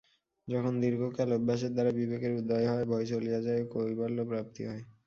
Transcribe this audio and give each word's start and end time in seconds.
যখন 0.47 0.73
দীর্ঘকাল 0.83 1.29
অভ্যাসের 1.37 1.71
দ্বারা 1.73 1.91
বিবেকর 1.99 2.31
উদয় 2.41 2.67
হয়, 2.67 2.85
ভয় 2.85 3.05
চলিয়া 3.11 3.39
যায় 3.41 3.61
ও 3.61 3.69
কৈবল্যপ্রাপ্তি 3.73 4.61
হয়। 4.65 4.83